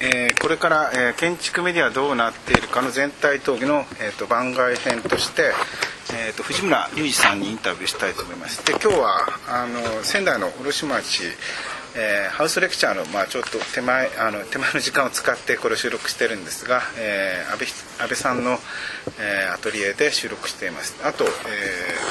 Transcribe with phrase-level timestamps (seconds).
[0.00, 5.52] えーこれから、えー建築メディアどうなっているかの全体討議の、えー、と番外編として、
[6.12, 8.64] えー、と藤村雄二さんにインタビューしたいと思います。
[8.66, 11.22] で今日はあの仙台の卸町、
[11.96, 18.58] えーハウスレクチャーの、まあ、ちょっと手前あの手前の時間を使ってこれを収録してるんですが、えー安倍安倍さんの、
[19.18, 20.96] えーアトリエで収録しています。
[21.04, 21.30] あと、えー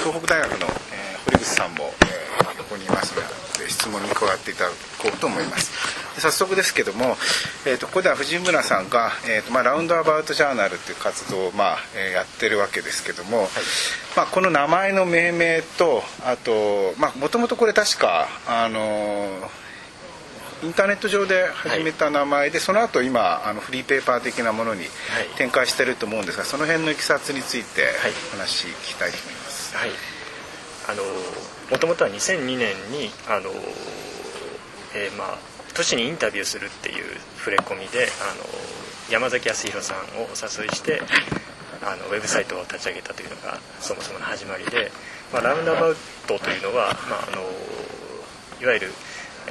[0.10, 2.14] 東北大学の、えー堀口さんも、えー
[2.58, 3.22] ここにいますの
[3.60, 6.03] で質問に加わっていただこうと思います。
[6.20, 7.18] 早速ですけども、
[7.66, 13.48] えー、とここでは藤村さんが、えーとまあ、ラウンドアバウトジャーナルという活動を、まあえーやってるわけですけども、
[14.16, 19.64] まあ、この名前の命名とあともともとこれ確かあのー
[20.64, 24.86] インターネット上で始めた名前で、その後今あのフリーペーパー的なものに
[25.38, 27.92] 展開してると思うんですがその辺のいきさつについてはい。
[28.32, 29.90] 話聞きたいと思います、はい。
[30.88, 31.04] あの
[31.70, 33.50] もともとは2002年にあの、
[34.96, 37.06] えーまあ都市にインタビューするっていう
[37.38, 38.44] 触れ込みであの
[39.12, 41.02] 山崎康弘さんをお誘いして
[41.82, 44.92] あのウェブサイトを立ち上げたというのがそもそもの始まりで、
[45.34, 47.42] まあ、ラウンドアバウトというのは、まあ、あの
[48.62, 48.92] いわゆる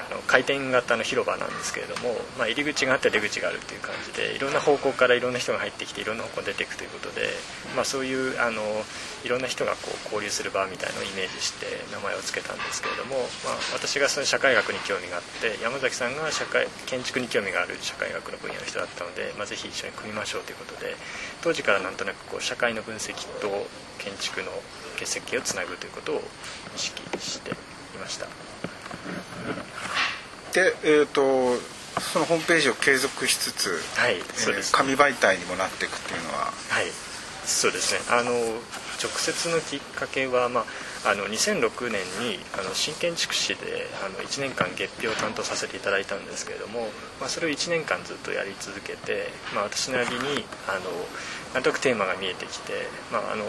[0.01, 7.29] あの回転型の広場なんですけれども、まあ、入り口があって出口があるっていう感じでいろんな方向からいろんな人が入ってきていろんな方向に出ていくということで、
[7.77, 8.63] まあ、そういうあの
[9.25, 20.97] いろんな人がこう交流する場みたいのをイメージして名前を付けたんですけれども、まあ、私がその社会学に興味があって山崎さんが社会建築に興味がある社会学の分野の人だったので、まあ、ぜひ一緒に組みましょうということで
[21.43, 23.49] 当時からなんとなくこう社会の分析と
[23.99, 24.51] 建築の
[24.99, 26.23] 結石をつなぐということを
[26.75, 27.55] 意識してい
[28.01, 28.27] ました。
[30.53, 31.57] で、えー、と
[32.01, 36.53] そのホームページを継続しつつ、はいえー紙媒体にもなっていくっていうのは。
[36.69, 36.87] はい、
[37.45, 38.01] そうですね。
[38.11, 38.31] あの
[39.03, 40.65] 直接のきっかけは、ま
[41.05, 46.87] あ、あの2006年にあの新建築士であの1年間月表を担当させていただいたんですけれども、
[47.19, 50.85] まあ、それを1年間ずっとやり続けて、まあ、私なりにあの
[51.55, 52.73] なんとなくテーマが見えてきて、
[53.13, 53.45] まああの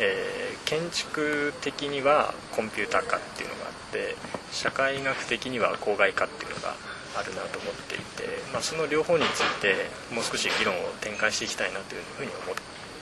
[0.00, 4.16] えー建築的にはコンピューター化っていうのがあって
[4.52, 6.76] 社会学的には公害化っていうのが
[7.16, 12.56] あるなと思っていて、まあ、その両方についてもう少し議論を展開していきたいなというふうに思っ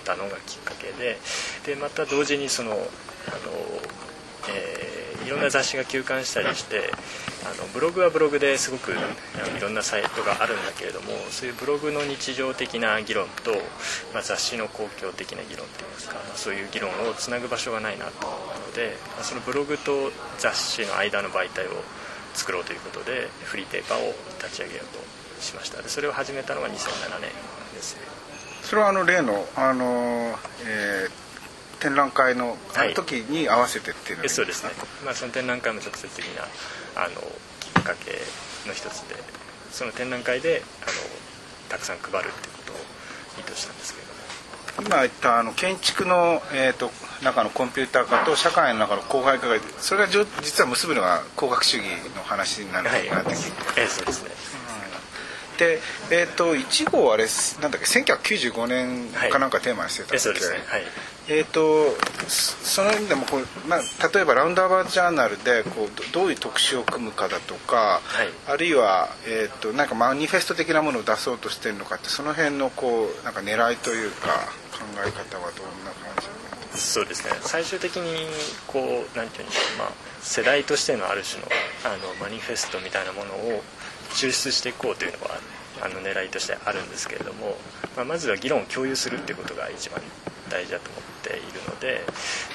[0.05, 1.19] たのがきっかけで
[1.67, 2.79] でまた同時にそのあの、
[4.49, 4.97] えー
[5.27, 6.89] いろんな雑誌が休刊したりして
[7.43, 13.51] あのブログはブログですごくあのいろんなサイトがあるんだけれどもそういうブログの日常的な議論と、
[14.15, 21.71] まあ、雑誌の公共的な議論っていいますか、まあそういう議論をつなぐ場所がないなと思ったので、まあそのブログと雑誌の間の媒体を
[22.35, 24.87] 作ろうということでフリーペーパーを立ち上げよう
[25.37, 25.83] としました。
[25.83, 26.71] でそれを始めたのが2007
[27.19, 27.31] 年
[27.75, 28.03] ですね。
[28.63, 31.26] それはあの例の、あのえー
[31.87, 32.57] 展覧会の
[32.97, 34.71] 時に合わせてっていうのがいそうですね、
[35.05, 36.43] まあ、その展覧会も直接的な
[37.01, 37.15] あの
[37.61, 38.11] きっかけ
[38.67, 39.15] の一つで
[39.71, 40.93] その展覧会であの
[41.69, 42.77] たくさん配るっていうことを
[43.39, 44.17] 意図したんですけれども。
[44.79, 46.91] 今言ったあの建築の、えー、と
[47.23, 53.09] 中のコンピューター化と社会の中の公害化がそれがじょ実は結ぶのが工学主義の話になるはい。
[53.09, 54.31] なってきてええそうですね。
[55.57, 55.81] で、
[56.11, 57.25] えー、と1号あれ
[57.63, 60.35] なんだっけ？1995年かなんかテーマにしてたんですね。
[60.67, 60.83] はい
[61.29, 61.91] えー、と
[62.29, 63.81] そその意味でもこう、まあ、
[64.15, 68.29] 例えばラウンドアバウトジャーナルでこうどどういう特集を組むかだとか、はい。
[68.47, 74.29] あるいは、えー、となんかマニフェスト的なものを出そうとしてるのかってその辺のこうなんか狙いというか
[74.73, 76.15] 考え方はどんな感
[76.73, 77.33] じそうですね。
[77.41, 78.27] 最終的に
[78.67, 79.89] こうなんていうんでしょう、まあ、
[80.21, 81.49] 世代としてのある種の
[81.85, 83.63] あのマニフェストみたいなものを
[84.11, 85.31] 抽出していこうというのは
[85.83, 87.57] あの狙いとしてあるんですけれども、
[87.97, 90.01] まあ、まずは議論を共有するっていうことが一番
[90.51, 92.01] 大事だと思っているので、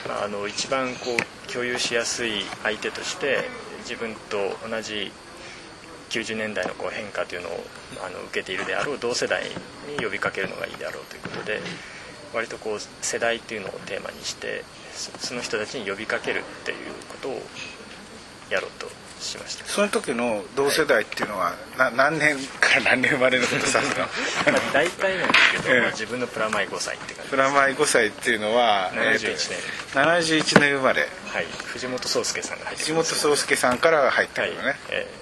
[0.07, 4.37] まあ、あの一番こう共有しやすい相手として自分と
[4.67, 5.11] 同じ
[6.09, 7.63] 90年代のこう変化というのを
[8.05, 9.43] あの受けているであろう同世代
[9.97, 11.59] に呼びかけるのがいいであろうということで
[12.33, 14.63] 割とこう世代っていうのをテーマにして
[14.93, 16.77] そその人たちに呼びかけるっていう
[17.09, 17.41] ことを
[18.49, 18.87] やろうと
[19.21, 19.65] しました。
[19.65, 24.07] その時の同世代っていうのは、な何年から何年生まれのことさすが
[24.51, 25.81] まあ、 大体なんですけど、ええ。
[25.81, 31.07] まあ、自分のプラマイ5歳って感じプラマイ5歳っていうのは71えーと71年生まれ。
[31.27, 31.47] はい。
[31.65, 35.20] 藤本壮介さんが入って藤本壮介さんから入ってくはいるのね、えなるほど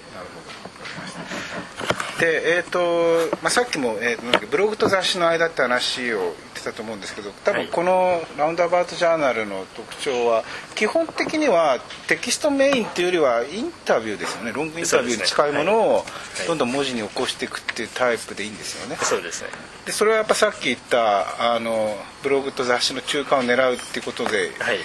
[2.20, 7.68] でえっ、と、まあ、さっきも、えーブログと雑誌の間って話を言ってたと思うんですけど多分はい。
[7.68, 10.44] この「ラウンドアバウトジャーナル」の特徴は
[10.74, 11.78] 基本的には
[12.08, 14.52] テキストメインっていうよりはインタビューですよね。
[14.52, 16.06] ロングインタビューに近いものを
[16.44, 16.46] い。
[16.46, 18.98] どんどん文字に起こしていくっていうタイプでいいんですよね。
[19.00, 19.48] えそうですね。
[19.86, 24.80] でそれはやっぱさっき言ったあのブログと雑誌の中間を狙うっていうことではい。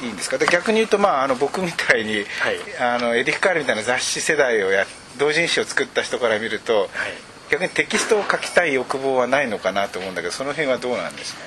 [0.00, 0.38] いいんですか？
[0.38, 2.26] で逆に言うと、まあ、あの僕みたいに、はい。
[2.80, 4.86] あのエディ・フカールみたいな雑誌世代をや
[5.18, 6.88] 同人誌を作った人から見ると、はい。
[7.50, 11.40] 逆にテキストを書きたい欲望はないのかなと思うんだけどその辺はどうなんですか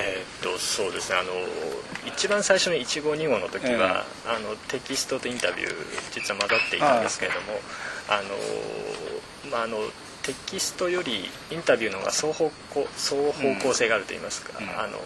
[0.00, 0.02] ね？
[0.02, 1.18] えー、っとそうですね。
[1.18, 1.30] あの
[2.06, 5.70] 一番最初の1号2号の時は、うん、あのテキストとインタビュー
[6.12, 7.58] 実は混ざっていたんですけれども
[8.08, 9.76] あの、まあ、あの
[10.22, 14.98] テキストよりインタビューの方が双方向双方向性があると言いますか、うん、あの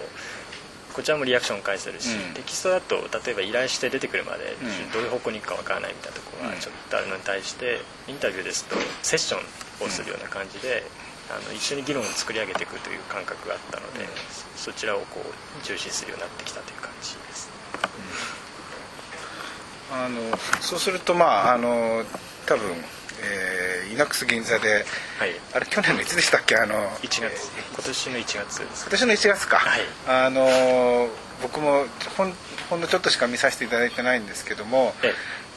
[0.96, 4.56] こちらもリアクション返せるし、うん、テキストだと例えば依頼して出てくるまで
[4.94, 10.82] どういう方向に行くかわからないみたいなところがちょっとあるのに対してインタビューですとセッションをするような感じで、
[11.28, 14.08] あの一緒に議論を作り上げていくという感覚があったので、
[14.56, 17.50] そちらをこう重視するようになってきたという感じです、
[19.92, 20.16] あの
[20.62, 22.04] そうするとまああの
[22.46, 22.72] 多分
[23.22, 23.55] えー、
[23.92, 24.84] イナックス銀座で、
[25.18, 26.56] はい、あれ去年のいつでしたっけ？
[26.56, 27.50] あの1月。
[27.74, 31.08] 今年の1月今年の1月か、はい、あの
[31.42, 31.84] 僕も
[32.16, 32.32] ほん
[32.70, 34.94] ほんのちょっとしか見させていただいてないんですけども、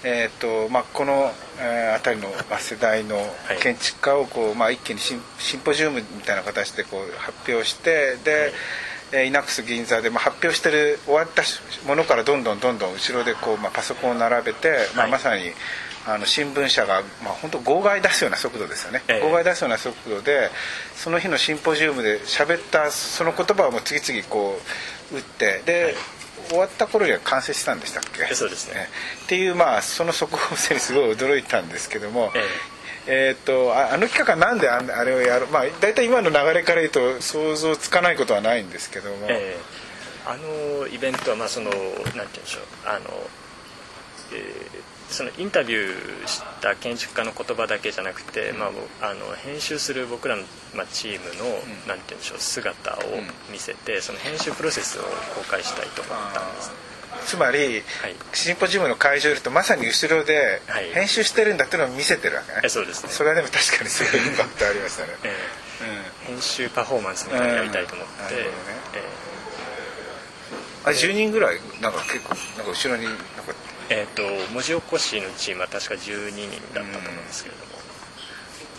[0.04, 3.18] えーとまあ、この、えー、辺りの、まあ、世代の
[3.62, 8.54] 建築家をこう、まあ、一気にシンシンポジウムみたいな形でこう発表してで、
[9.12, 11.44] はい、イナックス銀座で、まあ、発表してる終わった
[11.88, 15.52] ものからどんどんどんどん後ろでこう、まあ、パソコンを並べて、まあ、まさに
[16.08, 20.50] あの新聞社が、まあ、本当号外出すような速度ですよね、ええ、号外出すような速度で
[20.96, 24.60] その日のシンポジウムで喋ったその言葉をもう次々こ
[25.12, 25.96] う打ってで、はい。
[26.48, 28.34] 終わった頃には完成したんでしたっけ？
[28.34, 28.88] そうですね、
[29.26, 32.40] っていうまあその速報性にすごい驚いたんですけども、え
[33.12, 41.84] えー、っとあの企画はなんであれをやるまあ大体今の流れから言うと想像つかないことはないんですけども、えー、あのイベントはまあそのなんて
[42.14, 42.64] 言うんでしょう。
[42.86, 43.00] あの、
[44.34, 48.68] えーそのインタビューした建築家の言葉だけじゃなくて、ま
[49.02, 50.44] あ、あの編集する僕らの、
[50.76, 53.00] まあ、チームの、うん、なんて言うんでしょう姿を
[53.52, 55.02] 見せて、うん、その編集プロセスを
[55.36, 56.72] 公開したいと思ったんです、
[57.30, 57.84] つまり、はい、
[58.34, 60.64] シンポジウムの会場いるとまさに後ろで
[60.96, 63.12] 編集してるんだっていうのを見せてるわけね、はい、そうですね。
[63.12, 68.40] それはでも確かにすごいインパクトありましたね、 えーうん、編集パフォーマンスみたいにやりたいと思って、うん。
[68.42, 68.46] ね。
[68.96, 73.24] えー、あ10人ぐらいなんか結構なんか後ろになんか。
[73.92, 74.22] えーと、
[74.54, 77.89] 文字起こしのチームは確か12人だったと思うんですけれども、うん、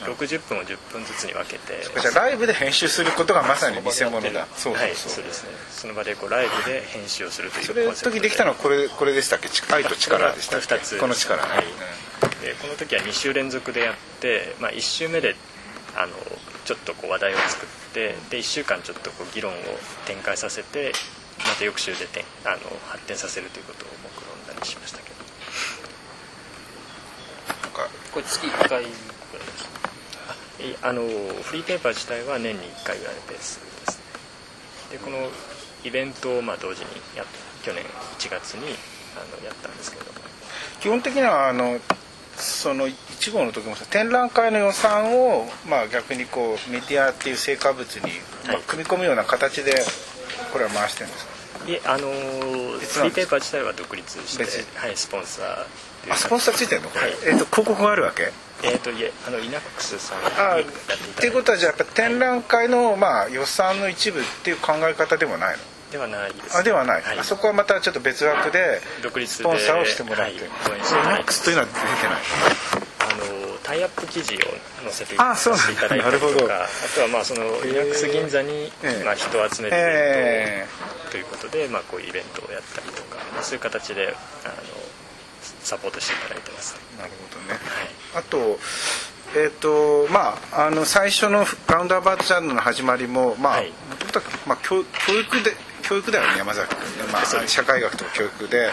[0.01, 1.83] 60分を10分ずつに分けて。
[2.01, 4.47] じゃあライブで編集することがまさに見せ物だ。
[4.57, 5.51] そうはいそうですね。
[5.71, 9.49] その場でこうライブで編集をするというそれの時できたのはこれこれでしたっけ？
[9.75, 10.77] 愛と力でしたっけ？
[10.97, 11.43] ここの力。
[11.43, 11.65] はい、
[12.45, 15.37] でこの時は2週連続でやって、まあ、1週目で
[15.97, 16.13] あの
[16.65, 19.57] ちょっとこう話題を作ってで1週間ちょっとこう議論を
[20.07, 20.93] 展開させて
[21.39, 25.21] また翌週でてあの発展させるということを目論んだりしましたけど。
[27.63, 28.85] なんかこれ月1回
[30.83, 34.05] あのフリーペーパー自体は年に1回ぐらいのペースですね。
[34.93, 35.17] でこの
[35.85, 36.87] イベントをまあ同時に
[37.17, 37.25] や
[37.63, 37.85] 去年
[38.19, 38.75] 1月に
[39.17, 40.05] あのやったんですけど。
[40.05, 40.11] も
[40.81, 41.79] 基本的にはあの
[42.37, 48.03] その1号の時も展覧会の予算を、まあ、逆にこうメディアっていう成果物に、
[48.49, 49.85] まあ、組み込むような形で
[50.51, 51.31] これは回してるんですか？
[51.69, 54.45] いえあのー、フリーペーパー自体は独立して、
[54.79, 55.67] はい、スポンサー
[56.11, 56.89] あスポンサーついてるの？
[56.89, 58.33] これ、はい、えーと、広告があるわけ？
[58.63, 65.63] えっ、ー、といえあのイナックスさんにやっていうことはじゃあやっぱ展覧会の、まあ、予算の一部っていう考え方でもないの？
[65.91, 70.41] ではないです、あではない、はい、あそこはまたちょっと別枠で独立スポンサーをしてもらって、はい、イ
[71.09, 72.19] ナックスというのは出てない。
[73.01, 74.39] あのタイアップ記事を
[74.83, 75.25] 載せていた
[75.89, 78.71] だいたりとかあとはまあそのリラックス銀座に、
[79.05, 80.69] まあ、人を集めるイベン
[81.07, 84.15] トということで、まあ、こういうイベントをやったりとか、まあ、そういう形で
[84.45, 84.55] あの
[85.63, 86.77] サポートしていただいてます。
[86.99, 87.59] なるほどね、
[88.13, 88.59] はい、あと
[89.33, 93.73] えーとまあ、あの最初のラウンドアバウトジャンルの始まりも、まあ、はい、
[94.45, 95.53] まあ教教育で
[95.83, 98.73] 教育だよね山崎君ね、まあ、社会学とか教育で、はい、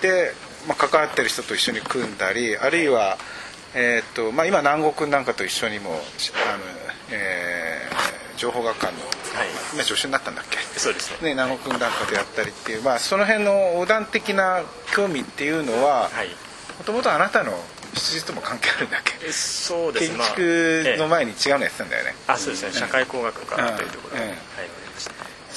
[0.00, 0.32] で、
[0.66, 3.18] まあ、関わってる人と一緒に組んだりあるいは、
[3.74, 6.00] えーとまあ、今南国君なんかと一緒にもあの、
[7.12, 9.00] えー、情報学館の、
[9.34, 10.58] はい、今助手になったんだっけ？
[10.78, 11.28] そうですね。
[11.28, 14.62] ね南国君なんかとやったりっていう、まあ、その辺の横断的な
[14.94, 16.10] 興味っていうのは
[16.78, 17.52] もともとあなたの
[17.94, 19.30] 出自とも関係あるんだっけ？
[19.32, 20.10] そうです。
[20.10, 22.72] 建築の前に違うのやってたんだよね、あそうですね。
[22.72, 24.30] 社会工学科というところで、うん。
[24.30, 24.38] うん、はい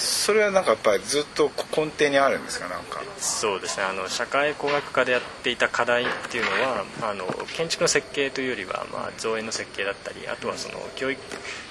[0.04, 2.68] それはなんかやっぱりずっと根底にあるんですか？
[2.68, 3.02] なんか。
[3.18, 3.86] そうですね。
[3.86, 11.22] あの社会工学科でやっていた課題っていうのはあの建築の設計というよりは、まあ、造園の設計だったりあとはその教育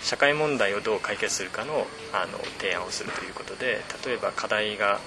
[0.03, 4.99] 社会問題をどう解決するかのあの提案をするということで例えば課題が、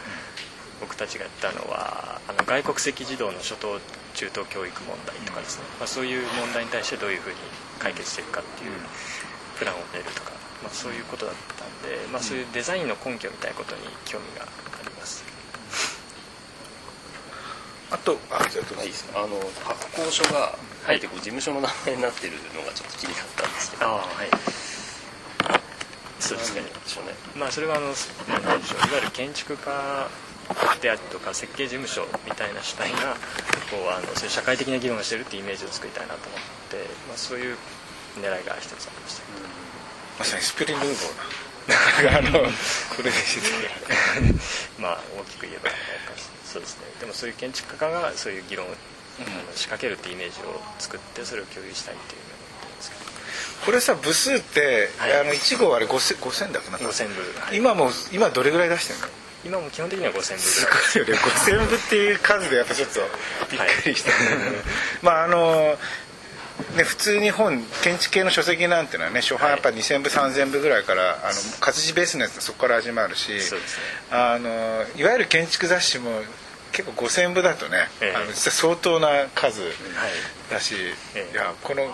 [0.79, 3.79] 僕たちがやったのはあの外国籍児童の初等
[4.13, 7.35] 中等教育問題とかですね、まあ、そういう問題に対してどういうふうに
[7.79, 8.71] 解決していくかっていう
[9.57, 11.54] プランを練るとかまあ、そういうことだった
[11.85, 14.47] で、まあ、そういうデザインの根拠みたいなことに興味があ
[14.83, 15.23] ります。
[17.91, 18.87] あとあうぞい。
[18.87, 19.21] いですの
[19.63, 24.05] 発行所があえてこう事務所の名前になってるのがちょっと気になったんですけど、ああはい。
[26.19, 26.61] そうですね。
[26.61, 27.13] なんでしょうね。
[27.37, 28.89] まあそれはあの何でしょう。
[28.89, 30.09] いわゆる建築家
[30.81, 33.15] であるとか設計事務所みたいな主体が
[33.69, 36.39] こうあのそういう社会的な議論をしてるっていうイメージを作りたいなと思っ
[36.69, 36.77] て、
[37.07, 37.57] まあ、そういう
[38.17, 39.23] 狙いが一つありました。
[40.19, 40.95] まさにスプリングルー
[41.67, 43.11] ボーなあのこれ
[44.79, 45.69] まあ大きく言えば
[46.55, 46.85] そうですね。
[47.01, 53.65] でもそういう建築家がそういう議論を、あの仕掛けるっていうイメージを作ってそれを共有したいっていうのを思ってるんですけど。
[53.65, 55.19] これさ部数って、はい。
[55.19, 57.57] あの1号あれ 5000, 5000だかな5000部、はい。
[57.57, 59.07] 今もう今どれぐらい出してるの？
[59.45, 60.65] 今も基本的には5000部す。
[60.65, 61.19] ごいよね。
[61.19, 62.99] 5000部っていう数でやっぱちょっと
[63.51, 64.11] びっくりした、
[65.03, 65.77] まああの
[66.77, 73.33] ね、普通に本建築系の書籍なんていうのはね初版やっぱ2000部3000部ぐらいからあの活字ベースのやつそこから始まるし
[74.09, 74.49] あの
[74.95, 76.09] いわゆる建築雑誌も
[76.71, 78.15] 結構5000部だとね、ええ。
[78.15, 79.71] あの実は相当な数はい。
[80.51, 80.75] だし、
[81.15, 81.33] ええ。
[81.33, 81.87] いやこの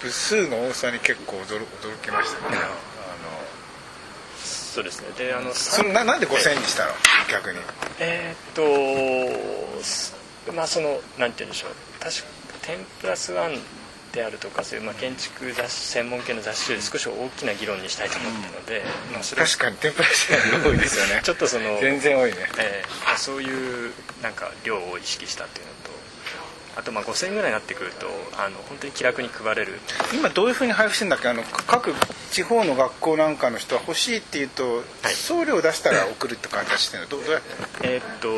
[0.00, 2.66] 部数の多さに結構驚驚きましたね、あの
[4.38, 5.08] そうですね。
[5.18, 6.92] であのそのななんで5000にしたの？
[7.30, 7.58] 逆に。
[7.98, 10.14] えーっとす
[10.54, 11.70] まあそのなんて言うんでしょう。
[11.98, 12.22] 確か
[12.72, 13.58] 10プラス1
[14.12, 21.20] であるとかそういう、まあ、建築雑誌専門系の雑誌より少し大きな議論にしたいと思ったので、まあ、それ確かに天ぷらしてるの多いですよね。
[21.24, 22.36] ちょっとその全然多いね。
[22.58, 25.89] えーまあ、そういうなんか量を意識したっていうのと
[26.76, 28.06] あとまあ5000円ぐらいになってくると
[28.38, 29.80] あの本当に気楽に配れる。
[30.14, 31.28] 今どういうふうに配布してんだっけ？
[31.28, 31.92] あの各
[32.30, 35.14] 地方の学校なんかの人は欲しいって言うと、はい。
[35.14, 37.08] 送料出したら送るって形してるの？
[37.08, 37.48] どうどうやって？
[37.82, 38.28] えーっと、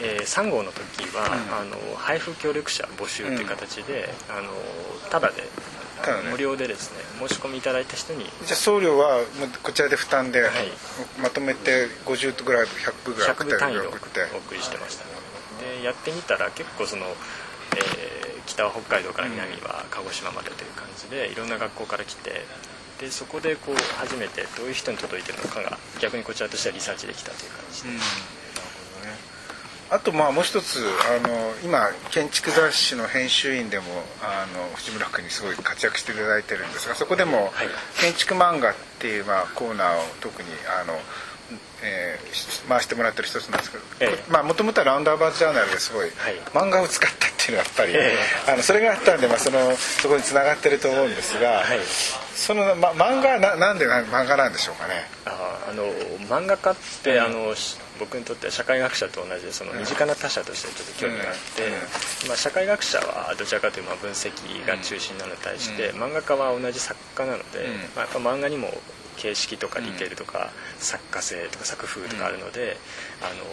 [0.00, 1.26] え3号の時は、
[1.60, 4.50] あの配布協力者募集っていう形で、あの
[5.10, 5.48] ただでね
[6.30, 6.98] 無料でですね
[7.28, 8.24] 申し込みいただいた人に。
[8.44, 9.20] じゃあ送料は
[9.62, 10.42] こちらで負担で、い。
[11.22, 13.52] まとめて50ぐらい100部ぐらい送100って。
[13.54, 13.90] 部単位でお
[14.38, 15.04] 送りしてました
[15.64, 17.06] でやってみたら結構その、
[17.76, 18.12] えー
[18.44, 22.42] 北は北海道から南は鹿児島までという感じでいろんな学校から来て
[23.00, 27.82] でそこでこう初めてどういう人に届いてるのかが逆にこちらとしてはリサーチできたという感じ。
[27.84, 27.88] で、
[29.90, 30.84] あとまあもう一つ
[31.24, 33.84] あの今建築雑誌の編集員でも
[34.22, 37.68] あの藤村君にすごい活躍していただいてるんですがそこでもはい。
[38.00, 40.48] 建築漫画っていうまあコーナーを特に
[40.82, 40.98] あの、
[41.82, 46.08] えーし回してもらってる一つなんですけどもともとはラウンドアバウトジャーナルですごい。
[46.54, 48.14] 漫画を使ったっていうのはやっぱり、え
[48.46, 51.78] あのそれがあったんで、まあ、そのそこにつながってると思うんですが、はい。
[52.36, 54.94] その、ま、漫画はななんでな漫画なんでしょうかね？
[55.26, 55.84] ああの
[56.28, 62.28] 漫画家って、あのし僕にとっては社会学者と同じでその身近な他者としてちょっと興味があって、うん。
[62.28, 64.32] まあ、社会学者はどちらかというとまあ分析
[64.66, 67.72] が中心なのに対して、う漫画家は同じ作家なので、うん。
[67.94, 68.70] まあ、やっぱ漫画にも
[69.16, 72.76] 形式とかディテールとか、作家性とか作風とかあるので、
[73.20, 73.44] あの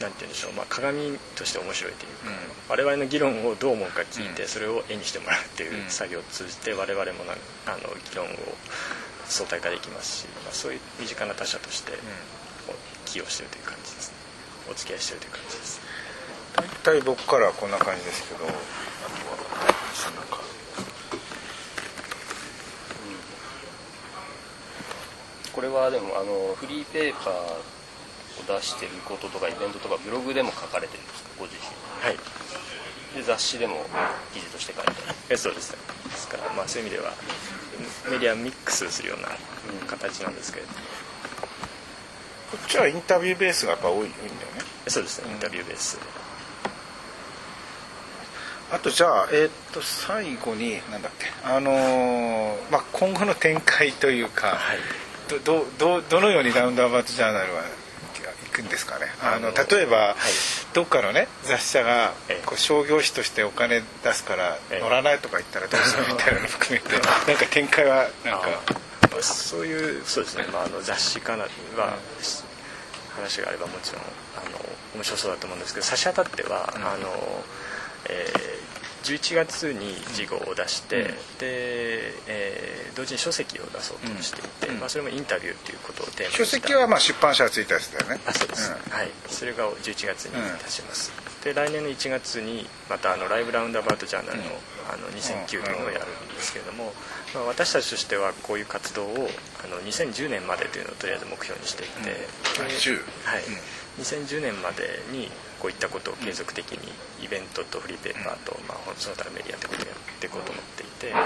[0.00, 2.30] なんて言うんでしょう、まあ、鏡として面白いというか、
[2.68, 4.48] 我々の議論をどう思うか聞いて、うん。
[4.48, 7.32] それを絵にしてもらうっていう作業を通じて我々もな
[7.66, 8.28] あの議論を
[9.24, 11.92] 相対化できますし、まあ、そういう身近な他者として
[13.06, 14.16] 寄与してるという感じですね。
[14.70, 15.80] お付き合いしてるという感じです。
[16.56, 18.56] 大体僕からはこんな感じですけどあとは
[20.12, 20.40] なんか
[25.52, 27.75] これはでもあのフリーペーパーを
[28.46, 31.56] 出してることとかイベントとかブログでも書かれてるんですかご自
[32.02, 32.16] はい。
[33.14, 33.84] 身で雑誌でも
[34.34, 34.92] 記事として書いて
[35.30, 35.72] えそうです。
[35.72, 35.78] ね
[36.10, 37.12] ですから、まあ、そういう意味では
[38.10, 39.28] メディアミックスするような
[39.86, 40.78] 形なんですけれども、
[42.52, 44.10] こっちはインタビューベースがやっぱ多いんだよね。
[44.88, 45.30] そうですね。
[45.32, 45.98] インタビューベース。
[48.72, 51.26] あとじゃあえーっと最後になんだっけ。
[51.44, 54.78] あのーまあ今後の展開というか、はい。
[55.28, 57.68] どどどどのようにラウンドアバウトジャーナルは行
[58.56, 59.06] くんですかね。
[59.22, 60.14] あの例えば、はい。
[60.72, 62.42] どっかのね雑誌社がええ。
[62.46, 64.80] こう商業誌としてお金出すからええ。
[64.80, 68.48] 乗らないとか言ったらどうするみたいなの含めて なんか展開はなんか。
[69.18, 71.96] あそういうそうですね、まあ、あの雑誌かなは、
[73.14, 74.02] 話があればもちろん
[74.36, 74.58] あの
[74.94, 77.44] 面白そうだと思うんですけど差し当たっては、あの
[78.10, 78.55] えー
[79.12, 81.06] 11月に事後を出して、うん。
[81.06, 81.14] で、
[82.26, 84.80] えー同時に書籍を出そうとしていて、うん。
[84.80, 88.20] まあ、それもインタビューっていうことをテーマに書籍はまあ出版社がついたやつだよね。
[88.26, 88.90] あそうです、うん。
[88.90, 89.10] はい。
[89.28, 90.32] それが11月に
[90.64, 91.12] 出します、
[91.44, 94.50] で来年の1月にまたあのライブラウンドアバウトジャーナルの,、うん。
[94.88, 96.94] あの2009というのをやるんですけれども、
[97.34, 99.28] まあ、私たちとしてはこういう活動を
[99.62, 102.16] あの2010年までというのをとりあえず目標にしていて、で
[102.58, 103.44] あ10はい。
[103.44, 106.92] うん2010年までにこういったことを継続的に
[107.24, 111.20] イベントとフリーペーパーと、まあ、その他のメディアということをやっていこうと思っていて、ま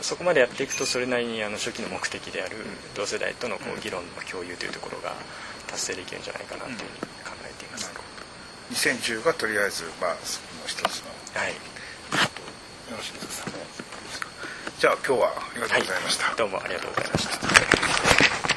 [0.00, 2.56] あそこまでやっていくとそれなりにあの初期の目的である
[2.94, 5.12] 同世代とのこう議論の共有というところが
[5.68, 6.88] 達成できるんじゃないかなというふうに
[7.24, 7.92] 考えています、
[8.72, 11.12] 2010がとりあえずまあその一つの。
[11.40, 11.52] はい。
[12.90, 13.50] よろしいですか
[14.78, 18.54] じゃあ今日はありがとうございました、どうもありがとうございました